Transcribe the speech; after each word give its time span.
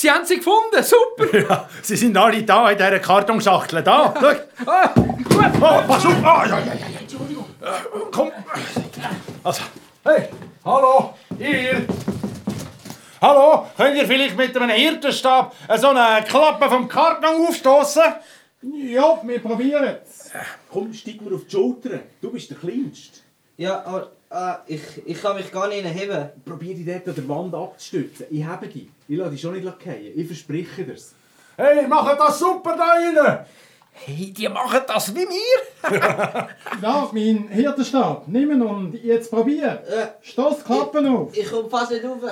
Sie 0.00 0.10
haben 0.10 0.24
sie 0.24 0.36
gefunden, 0.36 0.82
super! 0.82 1.38
Ja, 1.50 1.68
sie 1.82 1.94
sind 1.94 2.16
alle 2.16 2.42
da 2.42 2.70
in 2.70 2.78
dieser 2.78 2.98
Kartonschachtel. 3.00 3.82
Da, 3.82 4.14
schau. 4.18 4.70
Ah, 4.70 4.88
gut. 4.94 5.46
Oh, 5.60 5.82
pass 5.86 6.06
auf! 6.06 6.24
Ah, 6.24 6.46
ja, 6.48 6.58
ja, 6.58 6.64
ja, 6.64 6.72
ja. 6.72 7.00
Entschuldigung. 7.00 7.44
Komm. 8.10 8.30
Also, 9.44 9.62
hey, 10.06 10.28
hallo, 10.64 11.14
ihr. 11.38 11.86
Hallo, 13.20 13.66
könnt 13.76 13.96
ihr 13.98 14.06
vielleicht 14.06 14.38
mit 14.38 14.56
einem 14.56 14.70
Hirtenstab 14.70 15.54
so 15.76 15.88
eine 15.88 16.24
Klappe 16.24 16.70
vom 16.70 16.88
Karton 16.88 17.46
aufstoßen? 17.46 18.14
Ja, 18.62 19.20
wir 19.22 19.38
probieren 19.40 19.84
es. 19.84 20.30
Komm, 20.72 20.94
steig 20.94 21.20
mir 21.20 21.34
auf 21.34 21.44
die 21.44 21.50
Schulter. 21.50 22.00
Du 22.22 22.30
bist 22.30 22.48
der 22.50 22.56
Kleinste. 22.56 23.20
Ja, 23.60 23.84
aber 23.84 24.10
äh, 24.30 24.74
ich, 24.74 24.80
ich 25.04 25.20
kann 25.20 25.36
mich 25.36 25.52
gar 25.52 25.68
nicht 25.68 25.84
heben. 25.84 26.30
Probier 26.46 26.74
dich 26.74 26.86
dort 26.86 27.08
an 27.08 27.14
der 27.14 27.28
Wand 27.28 27.54
abzustützen. 27.54 28.24
Ich 28.30 28.42
habe 28.42 28.66
dich. 28.66 28.88
Ich 29.06 29.18
lasse 29.18 29.32
dich 29.32 29.40
schon 29.42 29.52
nicht 29.52 29.64
fallen. 29.64 30.12
Ich 30.16 30.26
verspreche 30.26 30.82
dir's. 30.82 31.12
Hey, 31.58 31.86
macht 31.86 32.18
das 32.18 32.38
super 32.38 32.74
da 32.74 32.84
rein. 32.84 33.44
Hey, 33.92 34.32
die 34.32 34.48
machen 34.48 34.80
das 34.86 35.14
wie 35.14 35.28
wir! 35.28 35.58
Da, 36.80 37.10
mein 37.12 37.48
Hirtenstab. 37.48 38.26
Nimm 38.28 38.50
ihn 38.52 38.62
und 38.62 38.94
jetzt 39.04 39.30
probier. 39.30 39.82
Äh, 39.86 40.06
Stoß 40.22 40.56
die 40.60 40.64
Klappen 40.64 41.06
auf. 41.08 41.36
ich 41.36 41.50
komme 41.50 41.68
fast 41.68 41.90
nicht 41.90 42.02
rauf. 42.02 42.22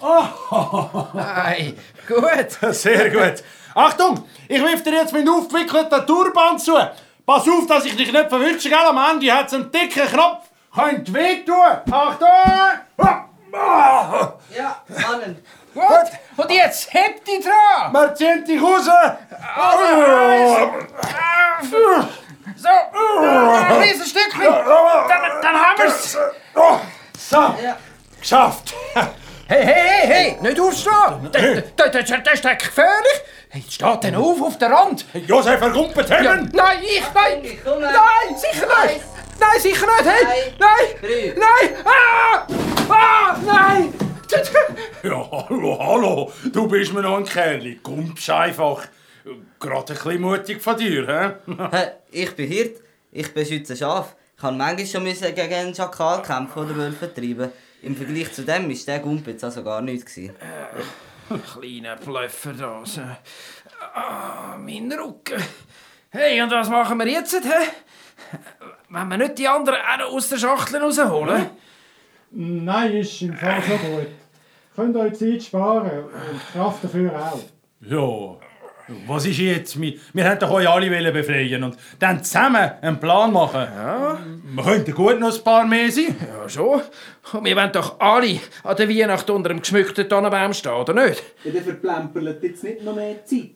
Nein, 1.12 1.74
gut. 2.08 2.74
Sehr 2.74 3.10
gut. 3.10 3.44
Achtung, 3.74 4.24
ich 4.48 4.62
wirf 4.62 4.82
dir 4.82 4.94
jetzt 4.94 5.12
meinen 5.12 5.28
aufgewickelten 5.28 6.06
Turban 6.06 6.58
zu. 6.58 6.72
Pass 7.26 7.48
auf, 7.48 7.66
dass 7.68 7.84
ich 7.84 7.96
dich 7.96 8.12
nicht 8.12 8.28
verwünsche, 8.28 8.68
gell? 8.68 8.78
Am 8.78 8.98
Ende 9.10 9.32
hat 9.32 9.46
es 9.46 9.54
einen 9.54 9.70
dicken 9.70 10.06
Knopf. 10.08 10.46
Könnt 10.74 11.12
wehtun. 11.12 11.56
Achtung! 11.90 12.28
Ah, 13.52 14.32
Ja, 14.56 14.76
Mannen. 14.88 15.44
Gut. 15.74 15.84
Und 16.36 16.50
jetzt, 16.50 16.92
hebt 16.94 17.26
die 17.26 17.40
dran! 17.42 17.92
Wir 17.92 18.14
ziehen 18.14 18.44
dich 18.44 18.62
raus. 18.62 18.84
So, 18.84 18.90
ein 22.68 23.66
kleines 23.66 24.10
Stückchen. 24.10 24.44
Dann, 24.44 25.42
dann 25.42 25.54
haben 25.56 25.78
wir's. 25.78 26.16
So, 27.18 27.36
Ja. 27.36 27.76
geschafft. 28.18 28.69
Hey, 29.50 29.64
hey, 29.64 29.72
hey, 29.74 30.06
hey, 30.06 30.36
nicht 30.42 30.60
aufstehen! 30.60 31.28
Das, 31.32 31.92
das, 31.92 32.08
das, 32.22 32.34
ist 32.34 32.42
gefährlich! 32.60 33.20
Hey, 33.48 33.60
Jetzt 33.60 33.72
steht 33.72 34.04
dann 34.04 34.14
auf, 34.14 34.40
auf 34.40 34.56
der 34.58 34.70
Rand! 34.70 35.04
Josef, 35.26 35.58
verkumpelt 35.58 36.08
Ja, 36.08 36.18
Hemmen. 36.18 36.52
nein, 36.54 36.78
ich, 36.80 37.02
nein! 37.12 37.58
Nein, 37.64 38.36
sicher 38.36 38.68
nicht! 38.84 39.00
Nein, 39.40 39.58
sicher 39.60 39.86
nicht! 39.86 40.08
Hey, 40.08 40.54
nein! 40.56 41.34
Nein! 41.36 41.84
Ah! 41.84 42.46
Ah! 42.88 43.36
Nein! 43.44 43.92
Ja, 45.02 45.28
hallo, 45.32 45.78
hallo. 45.80 46.32
Du 46.52 46.68
bist 46.68 46.92
mir 46.92 47.02
noch 47.02 47.16
ein 47.16 47.24
Kerl. 47.24 47.74
Kommst 47.82 48.30
einfach. 48.30 48.86
Gerade 49.58 49.94
ein 49.94 49.98
bisschen 49.98 50.20
mutig 50.20 50.62
von 50.62 50.76
dir, 50.76 51.08
hä? 51.48 51.88
Ich 52.12 52.36
bin 52.36 52.46
Hirt. 52.46 52.80
Ich 53.10 53.34
beschütze 53.34 53.76
Schaf. 53.76 54.14
Ich 54.36 54.42
habe 54.44 54.56
manchmal 54.56 54.86
schon 54.86 55.02
müssen 55.02 55.34
gegen 55.34 55.54
einen 55.54 55.74
Schakal 55.74 56.22
kämpfen 56.22 56.66
oder 56.66 56.76
Wölfe 56.76 57.12
treiben. 57.12 57.50
Im 57.82 57.96
Vergleich 57.96 58.32
zu 58.32 58.42
dem 58.42 58.68
war 58.68 58.76
der 58.86 58.98
Gumpitz 58.98 59.42
also 59.44 59.62
gar 59.62 59.80
nichts. 59.80 60.14
gewesen. 60.14 60.34
Kleiner 61.54 61.96
Blöffer 61.96 62.52
das. 62.52 63.00
Ah, 63.94 64.56
mein 64.58 64.92
Rücken. 64.92 65.42
Hey, 66.10 66.42
und 66.42 66.50
was 66.50 66.68
machen 66.68 66.98
wir 66.98 67.06
jetzt, 67.06 67.34
hä? 67.34 67.68
Wenn 68.88 69.08
wir 69.08 69.16
nicht 69.16 69.38
die 69.38 69.46
anderen 69.48 69.78
auch 69.78 70.12
aus 70.12 70.28
der 70.28 70.38
Schachtel 70.38 70.82
rausholen? 70.82 71.50
Nein, 72.32 72.96
ist 72.96 73.22
im 73.22 73.36
Fall 73.36 73.62
schon 73.62 73.78
gut. 73.78 74.06
Könnt 74.74 74.96
euch 74.96 75.14
Zeit 75.14 75.42
sparen 75.42 76.04
und 76.04 76.52
Kraft 76.52 76.84
dafür 76.84 77.14
auch. 77.14 77.40
Ja. 77.80 78.49
Was 79.06 79.26
ist 79.26 79.38
jetzt? 79.38 79.80
Wir, 79.80 79.94
wir 80.12 80.24
wollten 80.24 80.40
doch 80.40 80.50
euch 80.50 80.68
alle 80.68 80.90
wollen 80.90 81.12
befreien 81.12 81.62
und 81.62 81.76
dann 81.98 82.24
zusammen 82.24 82.72
einen 82.80 82.98
Plan 82.98 83.32
machen. 83.32 83.60
Ja. 83.60 84.18
Wir 84.54 84.64
könnten 84.64 84.92
gut 84.92 85.20
noch 85.20 85.36
ein 85.36 85.44
paar 85.44 85.66
mehr 85.66 85.90
sein. 85.90 86.16
Ja, 86.20 86.48
schon. 86.48 86.80
Und 87.32 87.44
wir 87.44 87.56
wollen 87.56 87.72
doch 87.72 88.00
alle 88.00 88.40
an 88.64 88.76
der 88.76 88.88
Weihnacht 88.88 89.30
unter 89.30 89.50
dem 89.50 89.60
geschmückten 89.60 90.08
Tannenbaum 90.08 90.52
stehen, 90.52 90.72
oder 90.72 90.92
nicht? 90.92 91.22
Ja, 91.44 91.52
der 91.52 91.62
verplempert 91.62 92.42
jetzt 92.42 92.64
nicht 92.64 92.82
noch 92.82 92.94
mehr 92.94 93.24
Zeit. 93.24 93.50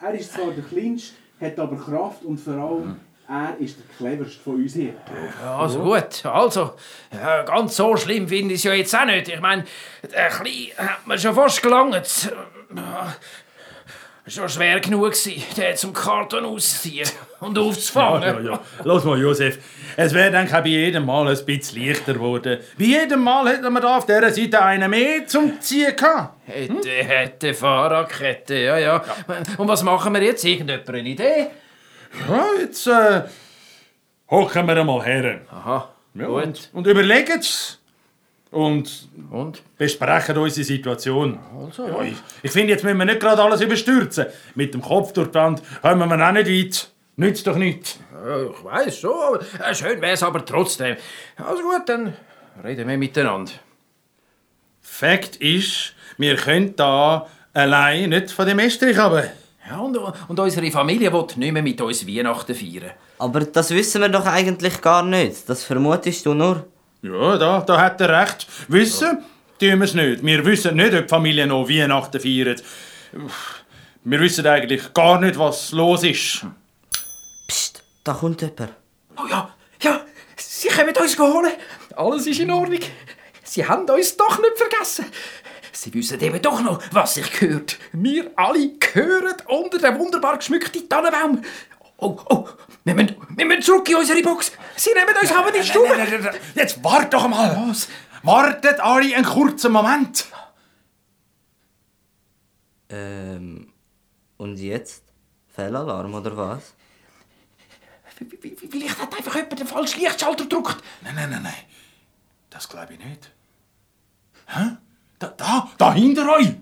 Er 0.00 0.14
ist 0.14 0.32
zwar 0.32 0.50
der 0.50 0.64
Kleinste, 0.64 1.14
hat 1.40 1.58
aber 1.58 1.76
Kraft 1.76 2.24
und 2.24 2.38
vor 2.38 2.54
allem, 2.54 2.96
er 3.28 3.56
ist 3.58 3.78
der 3.78 3.86
cleverste 3.96 4.42
von 4.42 4.56
uns 4.56 4.74
hier. 4.74 4.94
Ja, 5.42 5.58
also 5.58 5.78
gut. 5.78 6.26
Also, 6.26 6.74
ja, 7.12 7.42
ganz 7.42 7.76
so 7.76 7.96
schlimm 7.96 8.28
finde 8.28 8.54
ich 8.54 8.60
es 8.60 8.64
ja 8.64 8.74
jetzt 8.74 8.94
auch 8.94 9.06
nicht. 9.06 9.28
Ich 9.28 9.40
meine, 9.40 9.64
der 10.02 10.28
Kleine 10.28 10.76
hat 10.76 11.06
mir 11.06 11.18
schon 11.18 11.34
fast 11.34 11.62
gelangt. 11.62 12.32
Ja, 14.26 14.30
Schon 14.30 14.48
schwer 14.48 14.80
genug 14.80 15.12
den 15.56 15.76
zum 15.76 15.92
Karton 15.92 16.46
auszuziehen 16.46 17.06
und 17.40 17.58
aufzufangen. 17.58 18.22
Ja, 18.22 18.40
ja, 18.40 18.50
ja. 18.52 18.60
Los 18.82 19.04
mal, 19.04 19.18
Josef. 19.20 19.58
Es 19.96 20.14
wäre 20.14 20.30
dann 20.30 20.48
bei 20.48 20.66
jedem 20.66 21.04
Mal 21.04 21.28
ein 21.28 21.44
bisschen 21.44 21.86
leichter 21.86 22.14
geworden. 22.14 22.58
Bei 22.78 22.84
jedem 22.84 23.22
Mal 23.22 23.46
hätten 23.48 23.70
wir 23.70 23.80
da 23.80 23.98
auf 23.98 24.06
dieser 24.06 24.30
Seite 24.30 24.62
einen 24.62 24.90
mehr 24.90 25.26
zum 25.26 25.60
Ziehen 25.60 25.94
gehabt. 25.94 26.36
Hätte, 26.46 26.88
hätte, 26.90 27.52
Fahrradkette, 27.52 28.54
ja, 28.54 28.78
ja, 28.78 29.04
Und 29.58 29.68
was 29.68 29.82
machen 29.82 30.14
wir 30.14 30.22
jetzt? 30.22 30.42
Irgendjemand 30.44 30.88
eine 30.88 31.00
Idee? 31.08 31.46
Ja, 32.26 32.46
jetzt 32.60 32.86
äh, 32.86 33.22
hocken 34.30 34.66
wir 34.66 34.76
einmal 34.76 35.04
her. 35.04 35.42
Aha, 35.50 35.88
Ja, 36.14 36.26
gut. 36.26 36.44
und, 36.44 36.70
und 36.72 36.86
überlegen 36.86 37.40
es. 37.40 37.78
Und 38.54 39.08
Und? 39.32 39.62
besprechen 39.76 40.38
unsere 40.38 40.64
Situation. 40.64 41.38
Also, 41.58 41.88
Ja, 41.88 42.02
ich, 42.02 42.14
ich 42.42 42.50
finde, 42.52 42.72
jetzt 42.72 42.84
müssen 42.84 42.98
wir 42.98 43.04
nicht 43.04 43.18
gerade 43.20 43.42
alles 43.42 43.60
überstürzen. 43.60 44.26
Mit 44.54 44.74
dem 44.74 44.80
Kopf 44.80 45.12
durch 45.12 45.28
die 45.28 45.34
Wand 45.34 45.60
kommen 45.82 46.08
wir 46.08 46.28
auch 46.28 46.32
nicht 46.32 46.48
weit. 46.48 46.90
Nützt 47.16 47.46
doch 47.46 47.56
nichts. 47.56 47.98
Ich 48.50 48.64
weiß 48.64 48.96
schon, 48.98 49.10
aber 49.12 49.40
äh, 49.40 49.74
schön 49.74 50.00
wäre 50.00 50.12
es 50.12 50.22
aber 50.22 50.44
trotzdem. 50.44 50.96
Also 51.36 51.62
gut, 51.62 51.82
dann 51.88 52.14
reden 52.62 52.88
wir 52.88 52.96
miteinander. 52.96 53.52
Fakt 54.80 55.36
ist, 55.36 55.94
wir 56.16 56.36
können 56.36 56.74
da 56.76 57.26
allein 57.52 58.10
nicht 58.10 58.30
von 58.30 58.46
dem 58.46 58.58
Estrich 58.60 58.98
runter. 58.98 59.30
Ja, 59.68 59.78
und, 59.78 59.96
und 59.96 60.38
unsere 60.38 60.70
Familie 60.70 61.12
will 61.12 61.26
nicht 61.36 61.52
mehr 61.52 61.62
mit 61.62 61.80
uns 61.80 62.06
Weihnachten 62.06 62.54
feiern. 62.54 62.92
Aber 63.18 63.40
das 63.40 63.70
wissen 63.70 64.00
wir 64.02 64.08
doch 64.08 64.26
eigentlich 64.26 64.80
gar 64.80 65.02
nicht. 65.02 65.48
Das 65.48 65.64
vermutest 65.64 66.26
du 66.26 66.34
nur. 66.34 66.66
Ja, 67.04 67.36
da, 67.36 67.60
da 67.60 67.78
hat 67.78 68.00
er 68.00 68.22
recht. 68.22 68.46
Wissen 68.68 69.18
tun 69.60 69.78
wir 69.78 69.82
es 69.82 69.92
nicht. 69.92 70.24
Wir 70.24 70.42
wissen 70.46 70.74
nicht, 70.74 70.94
ob 70.94 71.02
die 71.02 71.08
Familie 71.08 71.46
noch 71.46 71.68
Weihnachten 71.68 72.18
feiert. 72.18 72.64
Wir 74.04 74.20
wissen 74.20 74.46
eigentlich 74.46 74.94
gar 74.94 75.20
nicht, 75.20 75.38
was 75.38 75.72
los 75.72 76.02
ist. 76.02 76.46
Psst, 77.46 77.82
da 78.04 78.14
kommt 78.14 78.40
jemand. 78.40 78.72
Oh 79.18 79.26
ja, 79.28 79.50
ja, 79.82 80.00
sie 80.34 80.68
kommen 80.68 80.96
uns 80.96 81.18
holen. 81.18 81.52
Alles 81.94 82.26
ist 82.26 82.40
in 82.40 82.50
Ordnung. 82.50 82.80
Sie 83.42 83.68
haben 83.68 83.86
uns 83.86 84.16
doch 84.16 84.38
nicht 84.38 84.56
vergessen. 84.56 85.04
Sie 85.72 85.92
wissen 85.92 86.18
eben 86.22 86.40
doch 86.40 86.62
noch, 86.62 86.80
was 86.90 87.16
sich 87.16 87.30
gehört. 87.38 87.76
Wir 87.92 88.30
alle 88.34 88.70
gehören 88.78 89.36
unter 89.48 89.76
den 89.76 89.98
wunderbar 89.98 90.38
geschmückten 90.38 90.88
Tannenbaum. 90.88 91.42
Oh, 92.04 92.18
oh, 92.28 92.48
wir 92.84 92.94
müssen, 92.94 93.16
wir 93.30 93.46
müssen 93.46 93.62
zurück 93.62 93.88
in 93.88 93.96
unsere 93.96 94.20
Box. 94.22 94.52
Sie 94.76 94.90
nehmen 94.92 95.14
uns 95.18 95.32
aber 95.32 95.50
die 95.50 95.62
Stube. 95.64 95.88
Jetzt 96.54 96.84
wart 96.84 97.12
doch 97.14 97.26
mal. 97.28 97.66
Was? 97.66 97.88
Wartet 98.22 98.78
alle 98.80 99.16
einen 99.16 99.24
kurzen 99.24 99.72
Moment. 99.72 100.26
Ähm, 102.90 103.72
und 104.36 104.58
jetzt? 104.58 105.02
Fehlalarm 105.54 106.14
oder 106.14 106.36
was? 106.36 106.74
Vielleicht 108.70 109.00
hat 109.00 109.16
einfach 109.16 109.34
jemand 109.34 109.58
den 109.60 109.66
falschen 109.66 110.00
Lichtschalter 110.00 110.44
gedrückt. 110.44 110.76
Nein, 111.00 111.14
nein, 111.14 111.30
nein, 111.30 111.42
nein. 111.42 111.54
Das 112.50 112.68
glaube 112.68 112.92
ich 112.92 112.98
nicht. 112.98 113.30
Hä? 114.46 114.76
Da, 115.18 115.28
da, 115.28 115.70
da 115.78 115.94
hinter 115.94 116.30
euch. 116.34 116.54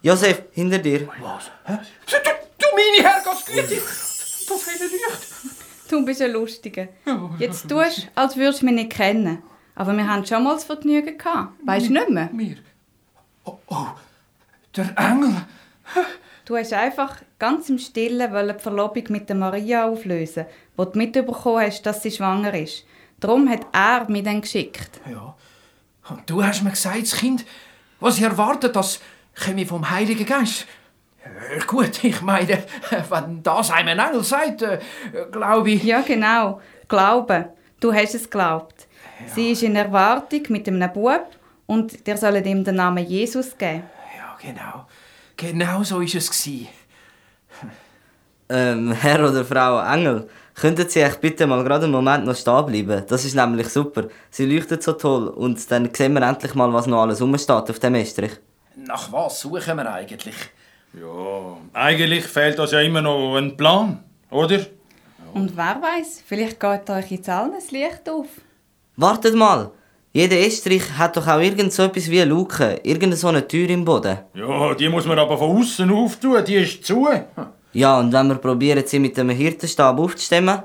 Josef, 0.00 0.44
hinter 0.52 0.78
dir. 0.78 1.00
Du, 1.00 1.06
du, 1.06 2.30
du 2.58 2.66
meine 2.76 3.08
Herrgottsgüte. 3.08 3.82
Das 4.48 4.66
helle 4.66 4.90
Licht. 4.90 5.90
Du 5.90 6.04
bist 6.04 6.22
ein 6.22 6.32
Lustiger. 6.32 6.88
Jetzt 7.38 7.68
tust 7.68 8.04
du, 8.04 8.10
als 8.14 8.36
würdest 8.36 8.62
du 8.62 8.66
mich 8.66 8.74
nicht 8.74 8.90
kennen. 8.90 9.42
Aber 9.74 9.96
wir 9.96 10.08
haben 10.08 10.26
schon 10.26 10.44
mal 10.44 10.54
das 10.54 10.64
Vergnügen 10.64 11.16
gehabt. 11.16 11.54
Weißt 11.64 11.88
du 11.88 11.92
nicht 11.92 12.10
mehr? 12.10 12.28
Mir. 12.32 12.56
Oh, 13.44 13.58
oh, 13.68 13.86
der 14.76 14.92
Engel. 14.96 15.34
Du 16.44 16.56
hast 16.56 16.72
einfach 16.72 17.16
ganz 17.38 17.68
im 17.68 17.78
Stillen 17.78 18.32
die 18.32 18.62
Verlobung 18.62 19.04
mit 19.08 19.28
der 19.28 19.36
Maria 19.36 19.86
auflösen, 19.86 20.46
wo 20.76 20.84
du 20.84 20.98
mitbekommen 20.98 21.60
hast, 21.60 21.82
dass 21.82 22.02
sie 22.02 22.10
schwanger 22.10 22.54
ist. 22.54 22.84
Darum 23.20 23.48
hat 23.48 23.66
er 23.72 24.10
mich 24.10 24.24
dann 24.24 24.40
geschickt. 24.40 25.00
Ja. 25.10 25.36
Und 26.08 26.28
du 26.28 26.42
hast 26.42 26.62
mir 26.62 26.70
gesagt, 26.70 27.02
das 27.02 27.16
Kind, 27.16 27.44
was 28.00 28.16
ich 28.16 28.24
erwartet, 28.24 28.76
das 28.76 29.00
komme 29.44 29.66
vom 29.66 29.90
Heiligen 29.90 30.26
Geist. 30.26 30.66
Ja, 31.56 31.64
gut, 31.66 32.02
ich 32.04 32.20
meine, 32.20 32.62
wenn 33.10 33.42
das 33.42 33.70
einem 33.70 33.98
Engel 33.98 34.22
sagt, 34.24 34.62
äh, 34.62 34.78
glaube 35.30 35.70
ich. 35.70 35.84
Ja, 35.84 36.00
genau. 36.00 36.60
Glauben. 36.88 37.46
Du 37.80 37.92
hast 37.92 38.14
es 38.14 38.24
geglaubt. 38.24 38.86
Sie 39.34 39.52
ist 39.52 39.62
in 39.62 39.76
Erwartung 39.76 40.42
mit 40.48 40.68
einem 40.68 40.92
Bub 40.92 41.26
Und 41.66 42.06
ihr 42.06 42.16
sollt 42.16 42.46
ihm 42.46 42.64
den 42.64 42.76
Namen 42.76 43.04
Jesus 43.04 43.56
geben. 43.56 43.82
Ja, 44.16 44.36
genau. 44.40 44.86
Genau 45.36 45.82
so 45.82 45.96
war 45.96 46.02
es. 46.04 46.12
gewesen. 46.12 46.68
Ähm, 48.50 48.92
Herr 48.92 49.28
oder 49.28 49.44
Frau 49.44 49.78
Engel, 49.80 50.26
könnten 50.54 50.88
Sie 50.88 51.00
echt 51.00 51.20
bitte 51.20 51.46
mal 51.46 51.62
gerade 51.62 51.84
einen 51.84 51.92
Moment 51.92 52.24
noch 52.24 52.34
stehen 52.34 52.64
bleiben? 52.64 53.04
Das 53.06 53.24
ist 53.24 53.34
nämlich 53.34 53.68
super. 53.68 54.04
Sie 54.30 54.46
leuchtet 54.46 54.82
so 54.82 54.94
toll 54.94 55.28
und 55.28 55.70
dann 55.70 55.92
sehen 55.94 56.14
wir 56.14 56.22
endlich 56.22 56.54
mal, 56.54 56.72
was 56.72 56.86
noch 56.86 57.02
alles 57.02 57.20
rumsteht 57.20 57.70
auf 57.70 57.78
dem 57.78 57.94
Estrich. 57.96 58.32
Nach 58.76 59.12
was 59.12 59.40
suchen 59.40 59.76
wir 59.76 59.92
eigentlich? 59.92 60.34
Ja, 60.94 61.56
eigentlich 61.72 62.24
fehlt 62.24 62.58
uns 62.58 62.72
ja 62.72 62.80
immer 62.80 63.02
noch 63.02 63.36
ein 63.36 63.56
Plan, 63.56 64.02
oder? 64.30 64.60
Und 65.34 65.56
wer 65.56 65.80
weiß, 65.80 66.22
vielleicht 66.26 66.58
geht 66.58 66.88
euch 66.90 67.10
jetzt 67.10 67.28
allen 67.28 67.52
das 67.52 67.70
Licht 67.70 68.08
auf. 68.08 68.26
Wartet 68.96 69.34
mal! 69.34 69.70
Jeder 70.12 70.38
Estrich 70.38 70.82
hat 70.96 71.16
doch 71.16 71.26
auch 71.28 71.38
irgend 71.38 71.72
so 71.72 71.82
etwas 71.82 72.10
wie 72.10 72.22
eine 72.22 72.30
Luke, 72.30 72.80
irgendeine 72.82 73.16
so 73.16 73.28
eine 73.28 73.46
Tür 73.46 73.68
im 73.68 73.84
Boden. 73.84 74.18
Ja, 74.34 74.74
die 74.74 74.88
muss 74.88 75.04
man 75.04 75.18
aber 75.18 75.36
von 75.36 75.58
außen 75.58 75.90
auftun, 75.90 76.44
die 76.44 76.54
ist 76.56 76.84
zu. 76.84 77.06
Ja, 77.74 77.98
und 78.00 78.12
wenn 78.12 78.28
wir 78.28 78.36
probieren, 78.36 78.82
sie 78.86 78.98
mit 78.98 79.16
dem 79.16 79.28
Hirtenstab 79.28 79.98
aufzustemmen? 79.98 80.62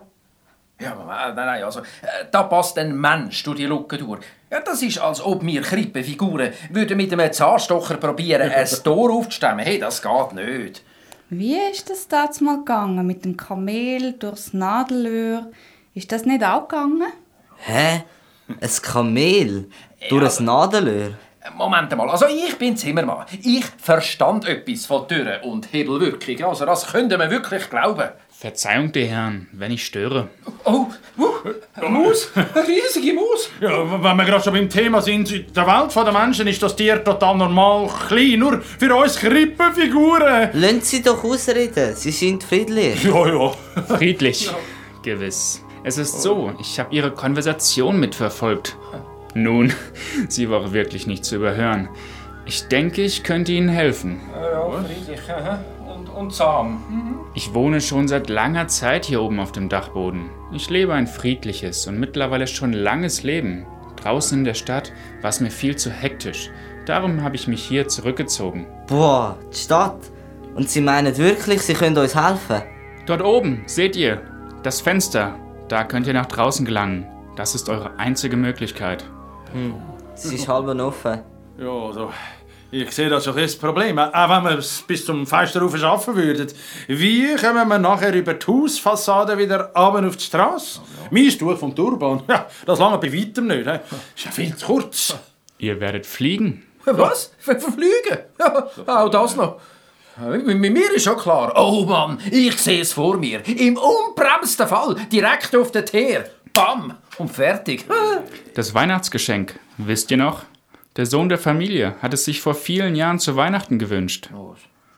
Ja, 0.80 0.94
aber, 0.94 1.04
äh, 1.04 1.34
nein, 1.36 1.46
nein, 1.46 1.64
also, 1.64 1.82
äh, 1.82 2.26
da 2.32 2.44
passt 2.44 2.78
ein 2.80 2.96
Mensch 2.96 3.44
durch 3.44 3.58
die 3.58 3.66
Lücke 3.66 3.98
durch. 3.98 4.22
Ja, 4.54 4.60
das 4.60 4.84
ist, 4.84 5.00
als 5.00 5.20
ob 5.20 5.44
wir 5.44 5.64
Krippenfiguren 5.64 6.54
würden 6.70 6.96
mit 6.96 7.12
einem 7.12 7.34
Zahnstocher 7.34 7.98
probieren, 7.98 8.52
ein 8.52 8.68
Tor 8.84 9.12
aufzustemmen. 9.12 9.66
Hey, 9.66 9.80
das 9.80 10.00
geht 10.00 10.34
nicht. 10.34 10.84
Wie 11.32 11.58
ist 11.72 11.90
das 11.90 12.08
damals 12.08 12.40
mal 12.40 12.60
gegangen? 12.60 13.08
Mit 13.08 13.26
dem 13.26 13.36
Kamel 13.36 14.14
durchs 14.14 14.54
Nadelöhr? 14.54 15.50
Ist 15.96 16.12
das 16.12 16.26
nicht 16.26 16.44
auch 16.44 16.68
gegangen? 16.68 17.02
Hä? 17.58 18.04
Ein 18.48 18.70
Kamel? 18.84 19.70
Durch 20.08 20.40
ein 20.40 20.46
Nadelöhr? 20.46 21.14
Moment 21.58 21.98
mal, 21.98 22.12
also 22.12 22.28
ich 22.28 22.56
bin 22.56 22.78
Zimmermann. 22.78 23.26
Ich 23.42 23.66
verstand 23.66 24.48
etwas 24.48 24.86
von 24.86 25.08
Türen 25.08 25.42
und 25.42 25.74
Hebelwirkung. 25.74 26.44
Also 26.48 26.68
das 26.68 26.86
könnte 26.86 27.18
man 27.18 27.32
wirklich 27.32 27.72
glauben. 27.72 28.10
Verzeihung, 28.30 28.92
die 28.92 29.06
Herren, 29.06 29.48
wenn 29.52 29.72
ich 29.72 29.84
störe. 29.84 30.30
Oh, 30.64 30.86
eine 31.18 31.33
Maus, 31.90 32.32
eine 32.36 32.68
riesige 32.68 33.14
Maus. 33.14 33.50
Ja, 33.60 34.04
wenn 34.04 34.16
wir 34.18 34.26
gerade 34.26 34.44
schon 34.44 34.54
beim 34.54 34.70
Thema 34.70 35.02
sind, 35.02 35.32
in 35.32 35.54
der 35.54 35.68
Welt 35.68 35.96
der 35.96 36.12
Menschen 36.12 36.48
ist 36.48 36.64
das 36.64 36.76
Tier 36.76 37.04
total 37.04 37.38
normal 37.38 37.90
klein, 38.08 38.40
nur 38.40 38.62
für 38.62 38.96
uns 38.96 39.18
Krippenfiguren. 39.18 40.50
Lassen 40.54 40.82
Sie 40.82 41.02
doch 41.02 41.24
ausreden, 41.24 41.96
Sie 41.96 42.12
sind 42.12 42.44
friedlich. 42.44 43.04
Ja, 43.04 43.28
ja. 43.28 43.52
Friedlich. 43.98 44.50
Gewiss. 45.02 45.62
Es 45.84 45.98
ist 45.98 46.22
so, 46.22 46.54
ich 46.62 46.80
habe 46.80 46.96
Ihre 46.96 47.12
Konversation 47.12 48.00
mitverfolgt. 48.00 48.78
Nun, 49.34 49.74
sie 50.30 50.50
war 50.50 50.72
wirklich 50.72 51.08
nicht 51.08 51.26
zu 51.26 51.36
überhören. 51.36 51.90
Ich 52.46 52.68
denke, 52.68 53.02
ich 53.02 53.24
könnte 53.24 53.52
Ihnen 53.52 53.70
helfen. 53.70 54.22
Ja, 54.34 54.70
friedlich 54.84 55.20
und, 55.86 56.10
und 56.10 56.34
zahm. 56.34 57.13
Ich 57.36 57.56
wohne 57.56 57.82
schon 57.82 58.08
seit 58.08 58.30
langer 58.30 58.68
Zeit 58.68 59.06
hier 59.06 59.20
oben 59.20 59.40
auf 59.40 59.52
dem 59.52 59.68
Dachboden. 59.68 60.30
Ich 60.52 60.70
lebe 60.70 60.94
ein 60.94 61.08
friedliches 61.08 61.88
und 61.88 62.00
mittlerweile 62.00 62.46
schon 62.46 62.74
langes 62.74 63.24
Leben. 63.24 63.66
Draußen 63.96 64.38
in 64.38 64.44
der 64.44 64.54
Stadt 64.54 64.94
war 65.22 65.30
es 65.30 65.40
mir 65.40 65.50
viel 65.50 65.76
zu 65.76 65.90
hektisch. 65.90 66.52
Darum 66.86 67.24
habe 67.24 67.36
ich 67.36 67.48
mich 67.48 67.64
hier 67.64 67.88
zurückgezogen. 67.88 68.68
Boah, 68.86 69.36
die 69.52 69.58
Stadt. 69.58 69.98
Und 70.54 70.70
Sie 70.70 70.82
meinen 70.82 71.18
wirklich, 71.18 71.64
Sie 71.64 71.74
können 71.74 71.98
uns 71.98 72.16
helfen? 72.16 72.62
Dort 73.08 73.24
oben, 73.24 73.64
seht 73.66 73.96
ihr, 73.96 74.22
das 74.62 74.82
Fenster. 74.82 75.40
Da 75.70 75.86
könnt 75.86 76.06
ihr 76.06 76.14
nach 76.14 76.28
draußen 76.28 76.68
gelangen. 76.68 77.08
Das 77.36 77.56
ist 77.56 77.68
eure 77.68 77.98
einzige 77.98 78.38
Möglichkeit. 78.38 79.06
Es 80.14 80.26
ist 80.26 80.48
halb 80.48 80.68
offen. 80.68 81.22
Ja, 81.58 81.72
also, 81.72 82.12
ich 82.74 82.92
sehe 82.92 83.08
das 83.08 83.24
schon 83.26 83.36
das 83.36 83.56
Problem. 83.56 84.00
Auch 84.00 84.30
wenn 84.30 84.44
wir 84.46 84.58
es 84.58 84.82
bis 84.82 85.06
zum 85.06 85.28
Fenster 85.28 85.62
rauf 85.62 85.78
schaffen 85.78 86.16
würden. 86.16 86.52
Wie 86.88 87.36
kommen 87.36 87.68
wir 87.68 87.78
nachher 87.78 88.14
über 88.14 88.34
die 88.34 88.46
Hausfassade 88.48 89.38
wieder 89.38 89.72
runter 89.76 90.08
auf 90.08 90.18
die 90.18 90.24
Straße? 90.24 90.82
Mein 91.12 91.30
Tuch 91.30 91.58
vom 91.58 91.76
Turban, 91.76 92.24
ja, 92.28 92.48
das 92.66 92.80
lange 92.80 92.98
bei 92.98 93.14
weitem 93.14 93.48
nicht. 93.48 93.68
hä? 93.68 93.80
Ist 94.16 94.26
ja 94.26 94.32
viel 94.32 94.56
zu 94.56 94.66
kurz. 94.66 95.16
Ihr 95.60 95.80
werdet 95.80 96.06
fliegen. 96.08 96.64
Was? 96.86 97.32
Ver 97.38 97.60
verfliegen? 97.60 98.18
Ja, 98.40 98.68
auch 98.88 99.10
das 99.10 99.36
noch. 99.36 99.60
Mit 100.18 100.46
mit 100.46 100.74
mir 100.74 100.94
ist 100.94 101.04
schon 101.04 101.18
klar. 101.18 101.54
Oh 101.56 101.86
Mann, 101.86 102.20
ich 102.32 102.58
sehe 102.60 102.82
es 102.82 102.94
vor 102.94 103.18
mir. 103.18 103.42
Im 103.48 103.78
unbremsten 103.78 104.68
Fall. 104.68 104.96
Direkt 105.12 105.56
auf 105.56 105.72
den 105.72 105.86
Teer. 105.86 106.30
Bam! 106.54 106.96
Und 107.18 107.32
fertig. 107.32 107.86
Das 108.56 108.74
Weihnachtsgeschenk, 108.76 109.60
wisst 109.78 110.12
ihr 110.12 110.18
noch? 110.18 110.42
Der 110.96 111.06
Sohn 111.08 111.28
der 111.28 111.40
Familie 111.40 111.96
hat 112.02 112.14
es 112.14 112.26
sich 112.26 112.42
vor 112.42 112.54
vielen 112.54 112.96
Jahren 112.96 113.20
zu 113.20 113.36
Weihnachten 113.36 113.80
gewünscht. 113.80 114.30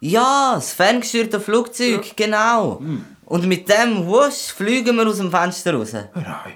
Ja, 0.02 0.54
das 0.56 0.74
ferngesteuerte 0.74 1.40
Flugzeug, 1.40 2.16
genau. 2.18 2.82
Und 3.26 3.48
mit 3.48 3.70
dem 3.70 4.06
wusch 4.06 4.52
fliegen 4.54 4.98
wir 4.98 5.08
aus 5.08 5.18
dem 5.18 5.32
Fenster 5.32 5.74
raus. 5.74 5.94
Nein. 5.94 6.54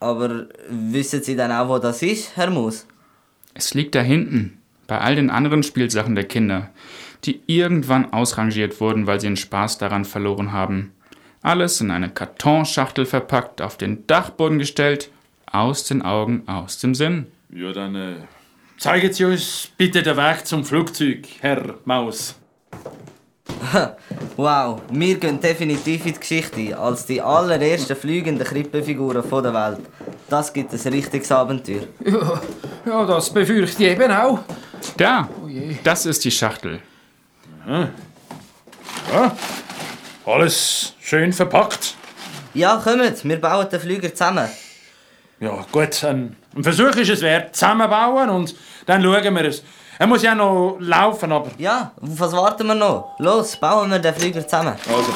Aber 0.00 0.46
wissen 0.68 1.22
Sie 1.22 1.36
dann 1.36 1.52
auch, 1.52 1.68
wo 1.68 1.78
das 1.78 2.02
ist, 2.02 2.36
Herr 2.36 2.50
Mus? 2.50 2.86
Es 3.54 3.74
liegt 3.74 3.94
da 3.94 4.00
hinten, 4.00 4.58
bei 4.86 4.98
all 4.98 5.14
den 5.14 5.30
anderen 5.30 5.62
Spielsachen 5.62 6.14
der 6.14 6.24
Kinder, 6.24 6.70
die 7.24 7.40
irgendwann 7.46 8.12
ausrangiert 8.12 8.80
wurden, 8.80 9.06
weil 9.06 9.20
sie 9.20 9.28
den 9.28 9.36
Spaß 9.36 9.78
daran 9.78 10.04
verloren 10.04 10.52
haben. 10.52 10.92
Alles 11.42 11.80
in 11.80 11.90
eine 11.90 12.10
Kartonschachtel 12.10 13.06
verpackt, 13.06 13.62
auf 13.62 13.76
den 13.76 14.06
Dachboden 14.06 14.58
gestellt, 14.58 15.10
aus 15.46 15.84
den 15.84 16.02
Augen, 16.02 16.42
aus 16.46 16.78
dem 16.78 16.94
Sinn. 16.94 17.26
Ja, 17.52 17.72
dann 17.72 17.94
äh, 17.94 18.14
zeigen 18.80 19.12
Sie 19.12 19.24
uns 19.24 19.68
bitte 19.76 20.02
den 20.02 20.16
Weg 20.16 20.46
zum 20.46 20.64
Flugzeug, 20.64 21.28
Herr 21.40 21.74
Maus. 21.84 22.34
Wow, 24.36 24.80
wir 24.90 25.18
gehen 25.18 25.38
definitiv 25.38 26.06
in 26.06 26.14
die 26.14 26.18
Geschichte 26.18 26.78
als 26.78 27.04
die 27.04 27.20
allerersten 27.20 27.94
fliegenden 27.94 28.46
Krippenfiguren 28.46 29.22
von 29.22 29.42
der 29.42 29.52
Welt. 29.52 29.80
Das 30.30 30.50
gibt 30.50 30.72
ein 30.72 30.92
richtiges 30.92 31.30
Abenteuer. 31.30 31.82
Ja, 32.02 32.40
ja, 32.86 33.04
das 33.04 33.28
befürchte 33.28 33.84
ich 33.84 33.90
eben 33.90 34.10
auch. 34.10 34.38
Da, 34.96 35.28
das 35.84 36.06
ist 36.06 36.24
die 36.24 36.30
Schachtel. 36.30 36.80
Ja, 39.12 39.36
alles 40.24 40.94
schön 41.02 41.34
verpackt. 41.34 41.96
Ja, 42.54 42.80
kommt, 42.82 43.24
wir 43.24 43.40
bauen 43.40 43.68
den 43.68 43.80
Flüger 43.80 44.08
zusammen. 44.14 44.48
Ja, 45.40 45.64
gut, 45.72 46.04
ein, 46.04 46.36
ein 46.54 46.62
Versuch 46.62 46.94
ist 46.96 47.08
es 47.08 47.22
wert. 47.22 47.56
Zusammenbauen 47.56 48.28
und 48.28 48.54
dann 48.84 49.02
schauen 49.02 49.34
wir 49.34 49.44
es. 49.46 49.62
Er 49.98 50.06
muss 50.06 50.22
ja 50.22 50.34
noch 50.34 50.76
laufen, 50.80 51.32
aber... 51.32 51.50
Ja, 51.56 51.92
auf 52.00 52.20
was 52.20 52.32
warten 52.32 52.66
wir 52.66 52.74
noch? 52.74 53.14
Los, 53.18 53.56
bauen 53.56 53.90
wir 53.90 53.98
den 53.98 54.14
Flüger 54.14 54.46
zusammen. 54.46 54.74
Also, 54.86 55.12